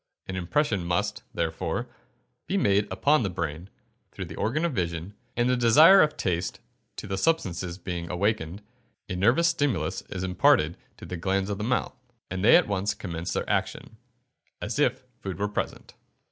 [0.25, 1.87] An impression must, therefore,
[2.47, 3.69] be made upon the brain,
[4.11, 6.59] through the organ of vision, and the desire to taste
[6.97, 8.63] the substances being awakened,
[9.07, 11.95] a nervous stimulus is imparted to the glands of the mouth,
[12.31, 13.97] and they at once commence their action,
[14.59, 15.93] as if food were present.